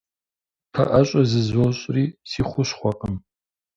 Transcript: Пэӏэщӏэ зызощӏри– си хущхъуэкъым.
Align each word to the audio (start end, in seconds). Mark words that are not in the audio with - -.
Пэӏэщӏэ 0.73 1.21
зызощӏри– 1.31 2.03
си 2.29 2.41
хущхъуэкъым. 2.49 3.15